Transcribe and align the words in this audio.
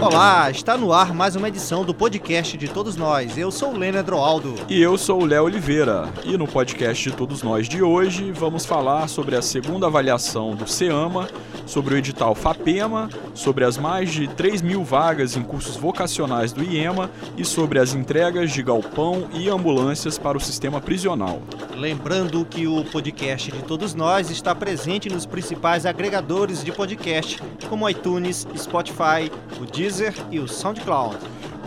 Olá, 0.00 0.48
está 0.52 0.76
no 0.76 0.92
ar 0.92 1.12
mais 1.12 1.34
uma 1.34 1.48
edição 1.48 1.84
do 1.84 1.92
podcast 1.92 2.56
de 2.56 2.68
todos 2.68 2.94
nós. 2.94 3.36
Eu 3.36 3.50
sou 3.50 3.72
o 3.72 3.76
Lênin 3.76 4.04
Droaldo. 4.04 4.54
E 4.68 4.80
eu 4.80 4.96
sou 4.96 5.22
o 5.22 5.24
Léo 5.24 5.46
Oliveira. 5.46 6.08
E 6.24 6.36
no 6.36 6.46
podcast 6.46 7.10
de 7.10 7.16
todos 7.16 7.42
nós 7.42 7.68
de 7.68 7.82
hoje 7.82 8.30
vamos 8.30 8.64
falar 8.64 9.08
sobre 9.08 9.34
a 9.34 9.42
segunda 9.42 9.88
avaliação 9.88 10.54
do 10.54 10.64
SEAMA, 10.64 11.28
sobre 11.70 11.94
o 11.94 11.96
edital 11.96 12.34
FAPEMA, 12.34 13.08
sobre 13.32 13.64
as 13.64 13.78
mais 13.78 14.10
de 14.10 14.26
3 14.26 14.60
mil 14.60 14.82
vagas 14.82 15.36
em 15.36 15.42
cursos 15.42 15.76
vocacionais 15.76 16.52
do 16.52 16.64
IEMA 16.64 17.08
e 17.38 17.44
sobre 17.44 17.78
as 17.78 17.94
entregas 17.94 18.50
de 18.50 18.60
galpão 18.60 19.28
e 19.32 19.48
ambulâncias 19.48 20.18
para 20.18 20.36
o 20.36 20.40
sistema 20.40 20.80
prisional. 20.80 21.40
Lembrando 21.76 22.44
que 22.44 22.66
o 22.66 22.84
podcast 22.84 23.52
de 23.52 23.62
todos 23.62 23.94
nós 23.94 24.30
está 24.30 24.52
presente 24.52 25.08
nos 25.08 25.24
principais 25.24 25.86
agregadores 25.86 26.64
de 26.64 26.72
podcast, 26.72 27.40
como 27.68 27.88
iTunes, 27.88 28.46
Spotify, 28.56 29.30
o 29.60 29.64
Deezer 29.64 30.12
e 30.30 30.40
o 30.40 30.48
SoundCloud. 30.48 31.18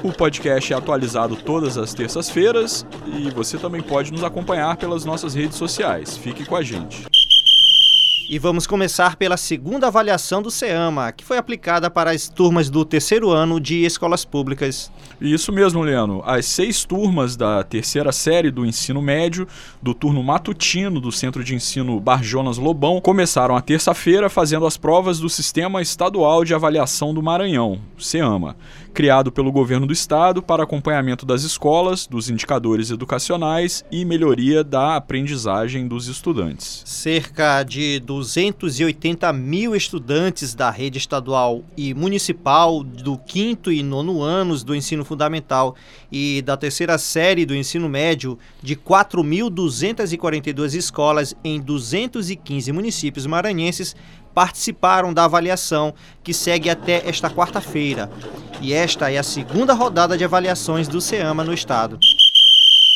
O 0.04 0.12
podcast 0.12 0.74
é 0.74 0.76
atualizado 0.76 1.38
todas 1.38 1.78
as 1.78 1.94
terças-feiras 1.94 2.86
e 3.08 3.32
você 3.32 3.58
também 3.58 3.82
pode 3.82 4.12
nos 4.12 4.22
acompanhar 4.22 4.76
pelas 4.76 5.06
nossas 5.06 5.34
redes 5.34 5.56
sociais. 5.56 6.18
Fique 6.18 6.46
com 6.46 6.58
a 6.58 6.62
gente. 6.62 7.13
E 8.30 8.40
vamos 8.40 8.66
começar 8.66 9.16
pela 9.16 9.36
segunda 9.36 9.88
avaliação 9.88 10.42
do 10.42 10.50
SEAMA, 10.50 11.12
que 11.12 11.26
foi 11.26 11.38
aplicada 11.38 11.90
para 11.90 12.12
as 12.12 12.30
turmas 12.30 12.70
do 12.70 12.86
terceiro 12.86 13.30
ano 13.30 13.60
de 13.60 13.84
escolas 13.84 14.24
públicas. 14.24 14.92
Isso 15.20 15.52
mesmo, 15.52 15.82
Leandro. 15.82 16.24
As 16.26 16.46
seis 16.46 16.86
turmas 16.86 17.36
da 17.36 17.64
terceira 17.64 18.12
série 18.12 18.50
do 18.50 18.66
ensino 18.66 19.02
médio, 19.02 19.48
do 19.82 19.94
turno 19.94 20.24
matutino 20.24 21.02
do 21.02 21.12
Centro 21.12 21.44
de 21.44 21.54
Ensino 21.54 22.00
Barjonas 22.00 22.58
Lobão, 22.58 23.02
começaram 23.02 23.56
a 23.56 23.62
terça-feira 23.62 24.30
fazendo 24.30 24.66
as 24.66 24.78
provas 24.78 25.20
do 25.20 25.30
Sistema 25.30 25.82
Estadual 25.82 26.46
de 26.46 26.56
Avaliação 26.56 27.14
do 27.14 27.22
Maranhão, 27.22 27.80
SEAMA 27.98 28.56
criado 28.94 29.32
pelo 29.32 29.52
governo 29.52 29.88
do 29.88 29.92
estado 29.92 30.42
para 30.42 30.64
acompanhamento 30.64 31.26
das 31.26 31.44
escolas, 31.44 32.06
dos 32.06 32.30
indicadores 32.30 32.92
educacionais 32.92 33.84
e 33.92 34.06
melhoria 34.06 34.64
da 34.64 34.96
aprendizagem 34.96 35.88
dos 35.88 36.08
estudantes. 36.08 36.84
Cerca 36.86 37.64
de 37.64 38.00
280 38.00 39.34
mil 39.34 39.76
estudantes 39.76 40.54
da 40.54 40.70
rede 40.70 41.00
estadual 41.00 41.64
e 41.76 41.94
municipal 41.94 42.84
do 42.84 43.18
quinto 43.18 43.72
e 43.72 43.82
nono 43.82 44.22
anos 44.22 44.64
do 44.64 44.76
ensino 44.76 45.04
fundamental 45.04 45.76
e 46.12 46.42
da 46.44 46.56
terceira 46.56 46.98
série 46.98 47.46
do 47.46 47.56
ensino 47.56 47.90
médio 47.90 48.38
de 48.62 48.76
4.242 48.76 50.76
escolas 50.76 51.36
em 51.44 51.60
215 51.60 52.72
municípios 52.72 53.26
maranhenses 53.26 53.96
participaram 54.34 55.14
da 55.14 55.26
avaliação 55.26 55.94
que 56.24 56.34
segue 56.34 56.70
até 56.70 57.08
esta 57.08 57.30
quarta-feira. 57.30 58.10
E 58.62 58.74
esta 58.74 59.12
é 59.12 59.18
a 59.18 59.24
segunda 59.24 59.74
rodada 59.74 60.18
de 60.18 60.24
avaliações 60.24 60.88
do 60.88 61.02
SEAMA 61.02 61.44
no 61.44 61.54
estado. 61.54 62.00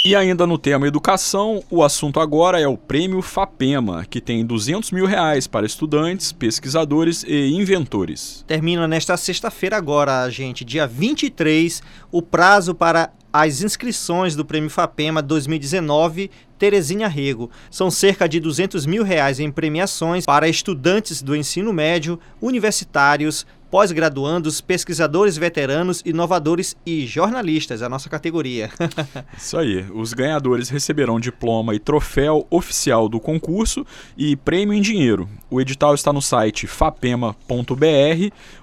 E 0.06 0.16
ainda 0.16 0.48
no 0.48 0.58
tema 0.58 0.88
educação, 0.88 1.62
o 1.70 1.84
assunto 1.84 2.22
agora 2.22 2.62
é 2.62 2.68
o 2.68 2.78
Prêmio 2.78 3.22
FAPEMA, 3.22 4.06
que 4.10 4.22
tem 4.22 4.46
200 4.46 4.92
mil 4.92 5.06
reais 5.06 5.48
para 5.48 5.66
estudantes, 5.66 6.32
pesquisadores 6.32 7.26
e 7.28 7.50
inventores. 7.50 8.46
Termina 8.48 8.88
nesta 8.88 9.18
sexta-feira 9.18 9.76
agora, 9.76 10.30
gente, 10.30 10.64
dia 10.64 10.88
23, 10.88 11.84
o 12.10 12.22
prazo 12.22 12.74
para 12.74 13.12
as 13.34 13.62
inscrições 13.62 14.36
do 14.36 14.46
Prêmio 14.46 14.70
FAPEMA 14.70 15.22
2019 15.22 16.32
Terezinha 16.58 17.08
Rego. 17.08 17.52
São 17.70 17.92
cerca 17.92 18.28
de 18.28 18.40
200 18.40 18.86
mil 18.86 19.04
reais 19.04 19.40
em 19.40 19.52
premiações 19.52 20.26
para 20.26 20.50
estudantes 20.50 21.22
do 21.22 21.36
ensino 21.36 21.72
médio, 21.72 22.20
universitários, 22.42 23.46
pós-graduandos, 23.70 24.62
pesquisadores 24.62 25.38
veteranos, 25.38 26.02
inovadores 26.06 26.76
e 26.86 27.06
jornalistas, 27.06 27.82
a 27.82 27.90
nossa 27.90 28.10
categoria. 28.10 28.70
Isso 29.38 29.58
aí. 29.58 29.86
Os 29.94 30.14
ganhadores 30.14 30.70
receberão 30.70 31.20
diploma 31.20 31.76
e 31.76 31.80
troféu 31.80 32.46
oficial 32.50 33.08
do 33.10 33.20
concurso 33.20 33.86
e 34.18 34.36
prêmio 34.36 34.74
em 34.74 34.82
dinheiro. 34.82 35.28
O 35.50 35.62
edital 35.62 35.94
está 35.94 36.12
no 36.12 36.22
site 36.22 36.68
fapema.br, 36.68 37.36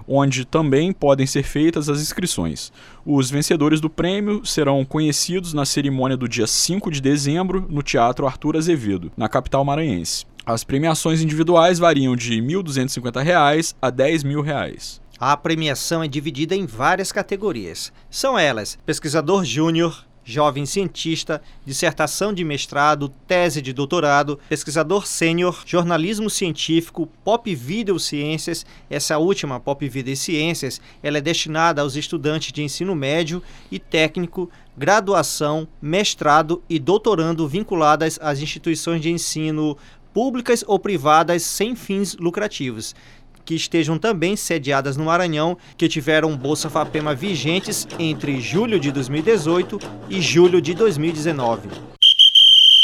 onde 0.07 0.45
também 0.45 0.91
podem 0.91 1.25
ser 1.25 1.43
feitas 1.43 1.89
as 1.89 2.01
inscrições. 2.01 2.71
Os 3.05 3.29
vencedores 3.29 3.79
do 3.79 3.89
prêmio 3.89 4.45
serão 4.45 4.83
conhecidos 4.83 5.53
na 5.53 5.65
cerimônia 5.65 6.17
do 6.17 6.27
dia 6.27 6.47
5 6.47 6.91
de 6.91 7.01
dezembro 7.01 7.65
no 7.69 7.83
Teatro 7.83 8.25
Arthur 8.25 8.57
Azevedo, 8.57 9.11
na 9.15 9.29
capital 9.29 9.63
maranhense. 9.63 10.25
As 10.47 10.63
premiações 10.63 11.23
individuais 11.23 11.79
variam 11.79 12.15
de 12.15 12.35
R$ 12.35 12.41
1.250 12.41 13.75
a 13.81 13.89
10 13.89 14.23
mil 14.23 14.41
reais. 14.41 15.01
A 15.19 15.35
premiação 15.35 16.03
é 16.03 16.07
dividida 16.07 16.55
em 16.55 16.67
várias 16.67 17.11
categorias. 17.11 17.91
São 18.11 18.37
elas: 18.37 18.77
pesquisador 18.85 19.43
júnior, 19.43 20.05
jovem 20.23 20.63
cientista, 20.63 21.41
dissertação 21.65 22.31
de 22.31 22.43
mestrado, 22.43 23.09
tese 23.27 23.59
de 23.59 23.73
doutorado, 23.73 24.39
pesquisador 24.47 25.07
sênior, 25.07 25.63
jornalismo 25.65 26.29
científico, 26.29 27.09
pop 27.23 27.55
video 27.55 27.97
ciências. 27.97 28.67
Essa 28.87 29.17
última, 29.17 29.59
pop 29.59 29.89
video 29.89 30.15
ciências, 30.15 30.79
ela 31.01 31.17
é 31.17 31.21
destinada 31.21 31.81
aos 31.81 31.95
estudantes 31.95 32.51
de 32.51 32.61
ensino 32.61 32.93
médio 32.93 33.41
e 33.71 33.79
técnico, 33.79 34.47
graduação, 34.77 35.67
mestrado 35.81 36.61
e 36.69 36.77
doutorando 36.77 37.47
vinculadas 37.47 38.19
às 38.21 38.41
instituições 38.41 39.01
de 39.01 39.09
ensino 39.09 39.75
públicas 40.15 40.63
ou 40.65 40.79
privadas 40.79 41.43
sem 41.43 41.75
fins 41.75 42.15
lucrativos, 42.15 42.95
que 43.43 43.53
estejam 43.53 43.97
também 43.97 44.37
sediadas 44.37 44.95
no 44.95 45.03
Maranhão, 45.03 45.57
que 45.77 45.89
tiveram 45.89 46.37
Bolsa 46.37 46.69
Fapema 46.69 47.13
vigentes 47.13 47.85
entre 47.99 48.39
julho 48.39 48.79
de 48.79 48.93
2018 48.93 49.77
e 50.09 50.21
julho 50.21 50.61
de 50.61 50.73
2019. 50.73 51.94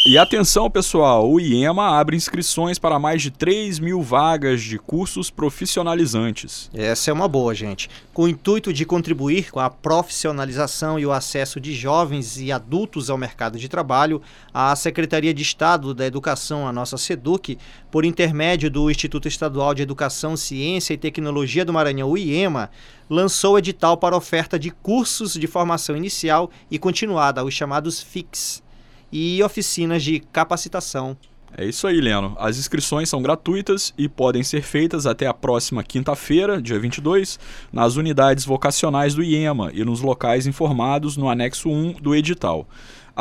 E 0.03 0.17
atenção 0.17 0.67
pessoal, 0.67 1.29
o 1.29 1.39
IEMA 1.39 1.99
abre 1.99 2.15
inscrições 2.15 2.79
para 2.79 2.97
mais 2.97 3.21
de 3.21 3.29
3 3.29 3.77
mil 3.77 4.01
vagas 4.01 4.63
de 4.63 4.79
cursos 4.79 5.29
profissionalizantes. 5.29 6.71
Essa 6.73 7.11
é 7.11 7.13
uma 7.13 7.27
boa, 7.27 7.53
gente. 7.53 7.87
Com 8.11 8.23
o 8.23 8.27
intuito 8.27 8.73
de 8.73 8.83
contribuir 8.83 9.51
com 9.51 9.59
a 9.59 9.69
profissionalização 9.69 10.97
e 10.97 11.05
o 11.05 11.11
acesso 11.11 11.59
de 11.59 11.75
jovens 11.75 12.39
e 12.39 12.51
adultos 12.51 13.11
ao 13.11 13.17
mercado 13.17 13.59
de 13.59 13.69
trabalho, 13.69 14.23
a 14.51 14.75
Secretaria 14.75 15.35
de 15.35 15.43
Estado 15.43 15.93
da 15.93 16.03
Educação, 16.03 16.67
a 16.67 16.73
nossa 16.73 16.97
SEDUC, 16.97 17.59
por 17.91 18.03
intermédio 18.03 18.71
do 18.71 18.89
Instituto 18.89 19.27
Estadual 19.27 19.75
de 19.75 19.83
Educação, 19.83 20.35
Ciência 20.35 20.95
e 20.95 20.97
Tecnologia 20.97 21.63
do 21.63 21.73
Maranhão, 21.73 22.09
o 22.09 22.17
IEMA, 22.17 22.71
lançou 23.07 23.59
edital 23.59 23.95
para 23.97 24.17
oferta 24.17 24.57
de 24.57 24.71
cursos 24.71 25.35
de 25.35 25.45
formação 25.45 25.95
inicial 25.95 26.49
e 26.71 26.79
continuada, 26.79 27.45
os 27.45 27.53
chamados 27.53 28.01
FIX 28.01 28.63
e 29.11 29.41
oficinas 29.43 30.03
de 30.03 30.19
capacitação. 30.19 31.17
É 31.57 31.65
isso 31.65 31.85
aí, 31.85 31.99
Leno. 31.99 32.33
As 32.39 32.57
inscrições 32.57 33.09
são 33.09 33.21
gratuitas 33.21 33.93
e 33.97 34.07
podem 34.07 34.41
ser 34.41 34.61
feitas 34.61 35.05
até 35.05 35.27
a 35.27 35.33
próxima 35.33 35.83
quinta-feira, 35.83 36.61
dia 36.61 36.79
22, 36.79 37.37
nas 37.73 37.97
unidades 37.97 38.45
vocacionais 38.45 39.13
do 39.13 39.21
IEMA 39.21 39.69
e 39.73 39.83
nos 39.83 39.99
locais 39.99 40.47
informados 40.47 41.17
no 41.17 41.29
anexo 41.29 41.69
1 41.69 41.93
do 42.01 42.15
edital. 42.15 42.65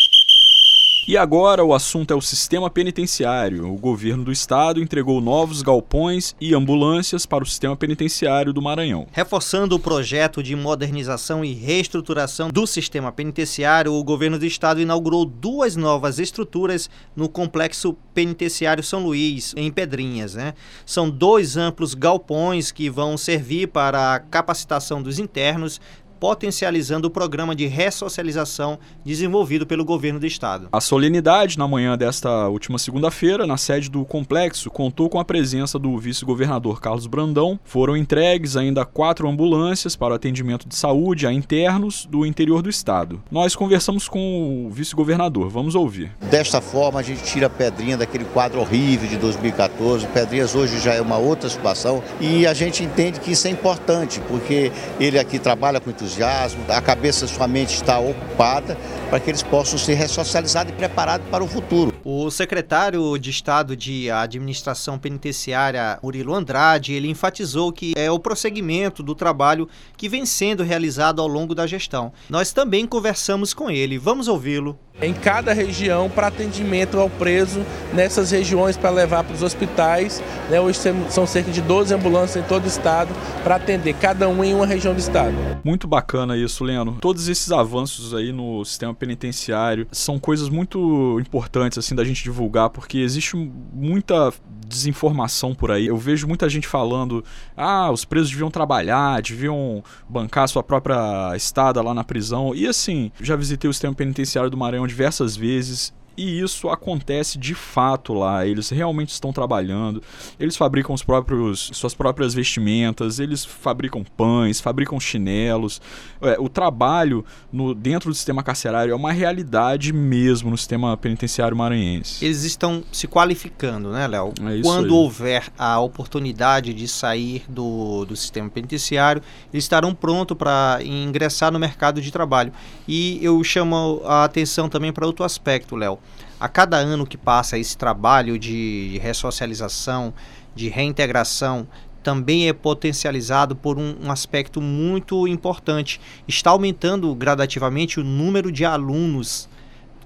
E 1.07 1.17
agora 1.17 1.65
o 1.65 1.75
assunto 1.75 2.13
é 2.13 2.17
o 2.17 2.21
sistema 2.21 2.71
penitenciário. 2.71 3.69
O 3.69 3.77
governo 3.77 4.23
do 4.23 4.31
estado 4.31 4.81
entregou 4.81 5.21
novos 5.21 5.61
galpões 5.61 6.33
e 6.41 6.55
ambulâncias 6.55 7.27
para 7.27 7.43
o 7.43 7.47
sistema 7.47 7.77
penitenciário 7.77 8.53
do 8.53 8.63
Maranhão. 8.63 9.09
Reforçando 9.11 9.75
o 9.75 9.81
projeto 9.81 10.41
de 10.41 10.55
modernização 10.55 11.45
e 11.45 11.55
reestruturação 11.55 12.51
do 12.51 12.69
sistema 12.69 13.11
penitenciário, 13.11 13.93
o 13.93 14.05
governo 14.05 14.39
do 14.39 14.47
estado 14.47 14.81
inaugurou 14.81 15.25
duas 15.25 15.75
novas 15.75 16.21
estruturas 16.21 16.89
no 17.17 17.29
complexo 17.29 17.97
penitenciário 18.15 18.85
São 18.85 19.03
Luís, 19.03 19.55
em 19.57 19.73
Pedrinhas. 19.73 20.35
Né? 20.35 20.55
São 20.87 21.11
dois 21.11 21.57
amplos 21.57 21.95
galpões 21.95 22.71
que 22.71 22.89
vão 22.89 23.19
servir 23.19 23.67
para 23.67 24.15
a 24.15 24.21
capacitação 24.21 25.03
dos 25.03 25.19
internos, 25.19 25.81
potencializando 26.23 27.09
o 27.09 27.11
programa 27.11 27.53
de 27.53 27.67
ressocialização 27.67 28.79
desenvolvido 29.05 29.67
pelo 29.67 29.85
governo 29.85 30.21
do 30.21 30.27
estado. 30.27 30.69
A 30.71 30.81
solenidade, 30.81 31.59
na 31.59 31.67
manhã 31.67 31.99
desta 31.99 32.47
última 32.47 32.79
segunda-feira, 32.79 33.45
na 33.45 33.57
sede 33.57 33.91
do 33.91 34.05
complexo, 34.05 34.71
contou 34.71 35.09
com 35.09 35.19
a 35.19 35.25
presença 35.25 35.81
do 35.81 35.99
vice-governador 35.99 36.81
Carlos 36.81 37.09
Brandão. 37.09 37.59
Foram 37.65 37.97
entregues 37.97 38.57
ainda 38.57 38.85
quatro 38.85 39.29
ambulâncias 39.29 39.97
para 39.97 40.13
o 40.13 40.15
atendimento 40.15 40.69
de 40.69 40.77
saúde 40.77 41.27
a 41.27 41.33
internos 41.33 42.07
do 42.07 42.25
interior 42.25 42.63
do 42.63 42.71
estado. 42.71 43.21
Nós 43.29 43.57
conversamos 43.57 44.07
com 44.07 44.69
o 44.69 44.71
vice-governador, 44.71 45.49
vamos 45.49 45.75
ouvir. 45.75 46.13
Desta 46.31 46.61
forma, 46.61 47.01
a 47.01 47.03
gente 47.03 47.25
tira 47.25 47.49
a 47.49 47.51
Pedrinha 47.51 47.97
daquele 47.97 48.27
quadro 48.27 48.61
horrível 48.61 49.09
de 49.09 49.17
2014. 49.17 50.07
Pedrinhas 50.07 50.55
hoje 50.55 50.79
já 50.79 50.95
é 50.95 51.01
uma 51.01 51.19
outra 51.19 51.51
situação 51.51 52.01
e 52.21 52.47
a 52.47 52.55
gente 52.55 52.85
entende 52.85 53.19
que 53.19 53.33
isso 53.33 53.49
é 53.49 53.51
importante, 53.51 54.21
porque 54.29 54.71
ele 55.01 55.19
aqui 55.19 55.41
trabalha 55.41 55.81
com 55.81 55.91
entusiasmo 55.91 56.12
entusiasmo, 56.13 56.65
a 56.69 56.81
cabeça 56.81 57.27
sua 57.27 57.49
mente 57.49 57.75
está 57.75 57.99
ocupada 57.99 58.77
para 59.09 59.19
que 59.19 59.31
eles 59.31 59.43
possam 59.43 59.79
ser 59.79 59.95
ressocializados 59.95 60.73
e 60.73 60.77
preparados 60.77 61.27
para 61.31 61.43
o 61.43 61.47
futuro. 61.47 61.92
O 62.05 62.31
secretário 62.31 63.17
de 63.17 63.31
Estado 63.31 63.77
de 63.77 64.11
Administração 64.11 64.99
Penitenciária, 64.99 66.01
Murilo 66.03 66.35
Andrade, 66.35 66.93
ele 66.93 67.09
enfatizou 67.09 67.73
que 67.73 67.93
é 67.97 68.11
o 68.11 68.19
prosseguimento 68.19 69.03
do 69.05 69.15
trabalho 69.15 69.69
que 69.97 70.09
vem 70.09 70.27
sendo 70.27 70.65
realizado 70.65 71.21
ao 71.21 71.29
longo 71.29 71.55
da 71.55 71.65
gestão. 71.65 72.13
Nós 72.29 72.53
também 72.53 72.87
conversamos 72.87 73.55
com 73.55 73.71
ele. 73.71 73.99
Vamos 73.99 74.27
ouvi-lo 74.27 74.77
em 75.01 75.15
cada 75.15 75.53
região 75.53 76.11
para 76.11 76.27
atendimento 76.27 76.99
ao 76.99 77.09
preso 77.09 77.65
nessas 77.95 78.31
regiões 78.31 78.77
para 78.77 78.91
levar 78.91 79.25
para 79.25 79.35
os 79.35 79.43
hospitais. 79.43 80.23
Né? 80.51 80.61
Hoje 80.61 80.79
são 81.09 81.27
cerca 81.27 81.51
de 81.51 81.61
12 81.61 81.95
ambulâncias 81.95 82.45
em 82.45 82.49
todo 82.49 82.65
o 82.65 82.69
estado 82.69 83.15
para 83.43 83.57
atender 83.57 83.95
cada 83.95 84.29
um 84.29 84.45
em 84.45 84.55
uma 84.55 84.67
região 84.67 84.93
do 84.93 85.01
estado. 85.01 85.35
Muito 85.65 85.87
bacana 85.87 86.37
isso, 86.37 86.65
Leno. 86.65 86.99
Todos 87.01 87.29
esses 87.29 87.51
avanços 87.51 88.15
aí 88.15 88.33
no 88.33 88.65
sistema 88.65 88.93
penitenciário 88.93 89.87
são 89.91 90.19
coisas 90.19 90.49
muito 90.49 91.19
importantes 91.21 91.79
assim 91.93 91.95
da 91.95 92.05
gente 92.05 92.23
divulgar 92.23 92.71
porque 92.71 92.99
existe 92.99 93.37
muita 93.37 94.33
desinformação 94.67 95.55
por 95.55 95.71
aí. 95.71 95.87
Eu 95.87 95.97
vejo 95.97 96.27
muita 96.27 96.49
gente 96.49 96.67
falando: 96.67 97.25
"Ah, 97.57 97.91
os 97.91 98.05
presos 98.05 98.31
deviam 98.31 98.51
trabalhar, 98.51 99.21
deviam 99.23 99.85
bancar 100.09 100.49
sua 100.49 100.63
própria 100.63 101.37
estada 101.37 101.81
lá 101.83 101.95
na 101.95 102.03
prisão". 102.03 102.55
E 102.55 102.67
assim, 102.67 103.13
já 103.21 103.37
visitei 103.37 103.69
o 103.69 103.73
sistema 103.73 103.95
penitenciário 103.95 104.51
do 104.51 104.57
Maranhão 104.57 104.87
diversas 104.87 105.37
vezes 105.37 105.93
e 106.17 106.41
isso 106.41 106.69
acontece 106.69 107.39
de 107.39 107.55
fato 107.55 108.13
lá. 108.13 108.47
Eles 108.47 108.69
realmente 108.71 109.11
estão 109.11 109.33
trabalhando. 109.33 110.03
Eles 110.39 110.57
fabricam 110.57 110.95
os 110.95 111.03
próprios, 111.03 111.71
suas 111.73 111.95
próprias 111.95 112.35
vestimentas. 112.35 113.19
Eles 113.19 113.45
fabricam 113.45 114.05
pães, 114.05 114.61
fabricam 114.61 114.99
chinelos. 115.01 115.81
É, 116.21 116.37
o 116.39 116.49
trabalho 116.49 117.25
no, 117.53 117.75
dentro 117.75 118.11
do 118.11 118.15
sistema 118.15 118.43
carcerário 118.43 118.93
é 118.93 118.95
uma 118.95 119.13
realidade 119.13 119.93
mesmo 119.93 120.51
no 120.51 120.59
sistema 120.59 120.97
penitenciário 120.97 121.57
maranhense. 121.57 122.25
Eles 122.25 122.45
estão 122.45 122.85
se 122.93 123.09
qualificando, 123.09 123.91
né, 123.91 124.07
Léo? 124.07 124.33
É 124.41 124.61
Quando 124.63 124.87
aí. 124.87 125.01
houver 125.01 125.49
a 125.59 125.81
oportunidade 125.81 126.75
de 126.75 126.87
sair 126.87 127.45
do, 127.49 128.05
do 128.05 128.17
sistema 128.17 128.51
penitenciário, 128.51 129.23
eles 129.53 129.65
estarão 129.65 129.95
prontos 129.95 130.37
para 130.37 130.81
ingressar 130.85 131.51
no 131.51 131.59
mercado 131.59 132.01
de 132.01 132.11
trabalho. 132.11 132.53
E 132.87 133.19
eu 133.23 133.43
chamo 133.43 134.03
a 134.05 134.25
atenção 134.25 134.69
também 134.69 134.93
para 134.93 135.07
outro 135.07 135.25
aspecto, 135.25 135.75
Léo 135.75 136.02
a 136.39 136.49
cada 136.49 136.77
ano 136.77 137.07
que 137.07 137.17
passa 137.17 137.59
esse 137.59 137.77
trabalho 137.77 138.39
de 138.39 138.99
ressocialização, 139.03 140.13
de 140.55 140.69
reintegração, 140.69 141.69
também 142.03 142.49
é 142.49 142.53
potencializado 142.53 143.55
por 143.55 143.79
um, 143.79 143.95
um, 144.03 144.11
aspecto 144.11 144.61
muito 144.61 145.29
importante. 145.29 146.01
Está 146.27 146.51
aumentando 146.51 147.15
gradativamente 147.15 148.01
o 148.01 148.05
número 148.05 148.51
de 148.51 148.65
alunos 148.65 149.49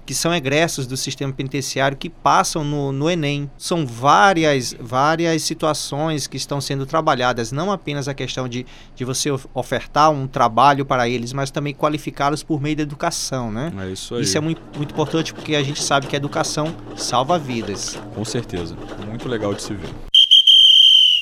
que 0.07 0.15
são 0.15 0.33
egressos 0.33 0.87
do 0.87 0.95
sistema 0.95 1.33
penitenciário 1.33 1.97
que 1.97 2.09
passam 2.09 2.63
no, 2.63 2.93
no 2.93 3.09
Enem. 3.09 3.51
São 3.57 3.85
várias, 3.85 4.73
várias 4.79 5.43
situações 5.43 6.27
que 6.27 6.37
estão 6.37 6.61
sendo 6.61 6.85
trabalhadas, 6.85 7.51
não 7.51 7.73
apenas 7.73 8.07
a 8.07 8.13
questão 8.13 8.47
de, 8.47 8.65
de 8.95 9.03
você 9.03 9.29
ofertar 9.53 10.09
um 10.09 10.25
trabalho 10.25 10.85
para 10.85 11.09
eles, 11.09 11.33
mas 11.33 11.51
também 11.51 11.73
qualificá-los 11.73 12.41
por 12.41 12.61
meio 12.61 12.77
da 12.77 12.83
educação, 12.83 13.51
né? 13.51 13.73
É 13.77 13.91
isso 13.91 14.15
aí. 14.15 14.21
Isso 14.21 14.37
é 14.37 14.39
muito, 14.39 14.61
muito 14.77 14.93
importante 14.93 15.33
porque 15.33 15.55
a 15.55 15.61
gente 15.61 15.83
sabe 15.83 16.07
que 16.07 16.15
a 16.15 16.17
educação 16.17 16.73
salva 16.95 17.37
vidas. 17.37 17.99
Com 18.15 18.23
certeza. 18.23 18.77
Muito 19.05 19.27
legal 19.27 19.53
de 19.53 19.61
se 19.61 19.73
ver. 19.73 19.89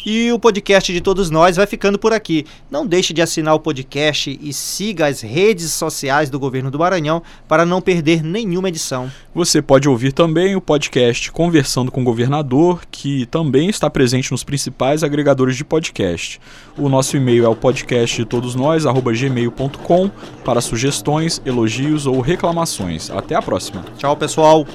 E 0.06 0.32
o 0.32 0.38
podcast 0.38 0.94
de 0.94 1.02
todos 1.02 1.32
nós 1.32 1.56
vai 1.56 1.66
ficando 1.66 1.98
por 1.98 2.14
aqui. 2.14 2.46
Não 2.70 2.86
deixe 2.86 3.12
de 3.12 3.24
assinar 3.24 3.56
o 3.56 3.60
podcast 3.60 4.38
e 4.40 4.54
siga 4.54 5.08
as 5.08 5.22
redes 5.22 5.72
sociais 5.72 6.30
do 6.30 6.40
governo 6.40 6.70
do 6.70 6.78
Maranhão 6.78 7.24
para 7.48 7.66
não 7.66 7.82
perder 7.82 8.24
nenhuma 8.24 8.70
edição. 8.70 9.12
Você 9.34 9.64
pode 9.64 9.90
ouvir 9.90 10.12
também 10.12 10.56
o 10.56 10.62
podcast 10.62 11.32
Conversando 11.32 11.92
com 11.92 12.02
o 12.02 12.04
Governador, 12.06 12.84
que 12.92 13.26
também 13.26 13.68
está 13.68 13.90
presente 13.90 14.32
nos 14.32 14.44
principais 14.44 15.04
agregadores 15.04 15.58
de 15.58 15.66
podcast. 15.66 16.40
O 16.78 16.88
nosso 16.88 17.18
e-mail 17.18 17.46
é 17.46 17.50
o 17.50 17.56
podcast 17.56 18.16
de 18.16 18.26
todos 18.26 18.54
nós, 18.54 18.84
gmail.com, 18.84 20.12
para 20.44 20.62
sugestões, 20.62 21.42
elogios 21.44 22.06
ou 22.06 22.22
reclamações. 22.22 23.10
Até 23.10 23.34
a 23.34 23.42
próxima. 23.42 23.84
Tchau, 23.98 24.16
pessoal. 24.16 24.68